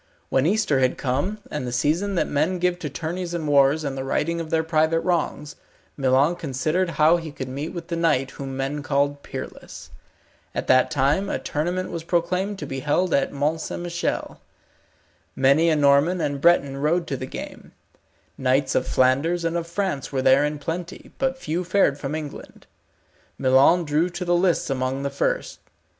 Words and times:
When 0.29 0.47
Easter 0.47 0.79
had 0.79 0.97
come, 0.97 1.37
and 1.51 1.67
the 1.67 1.71
season 1.71 2.15
that 2.15 2.27
men 2.27 2.57
give 2.57 2.79
to 2.79 2.89
tourneys 2.89 3.35
and 3.35 3.47
wars 3.47 3.83
and 3.83 3.95
the 3.95 4.03
righting 4.03 4.41
of 4.41 4.49
their 4.49 4.63
private 4.63 5.01
wrongs, 5.01 5.55
Milon 5.95 6.37
considered 6.37 6.89
how 6.97 7.17
he 7.17 7.31
could 7.31 7.47
meet 7.47 7.69
with 7.71 7.89
the 7.89 7.95
knight 7.95 8.31
whom 8.31 8.57
men 8.57 8.81
called 8.81 9.21
Peerless. 9.21 9.91
At 10.55 10.65
that 10.65 10.89
time 10.89 11.29
a 11.29 11.37
tournament 11.37 11.91
was 11.91 12.03
proclaimed 12.03 12.57
to 12.57 12.65
be 12.65 12.79
held 12.79 13.13
at 13.13 13.31
Mont 13.31 13.61
St. 13.61 13.79
Michel. 13.79 14.41
Many 15.35 15.69
a 15.69 15.75
Norman 15.75 16.19
and 16.19 16.41
Breton 16.41 16.77
rode 16.77 17.05
to 17.05 17.15
the 17.15 17.27
game; 17.27 17.71
knights 18.39 18.73
of 18.73 18.87
Flanders 18.87 19.45
and 19.45 19.55
of 19.55 19.67
France 19.67 20.11
were 20.11 20.23
there 20.23 20.43
in 20.43 20.57
plenty, 20.57 21.11
but 21.19 21.37
few 21.37 21.63
fared 21.63 21.99
from 21.99 22.15
England. 22.15 22.65
Milon 23.37 23.85
drew 23.85 24.09
to 24.09 24.25
the 24.25 24.33
lists 24.33 24.71
amongst 24.71 25.03
the 25.03 25.11
first. 25.11 25.59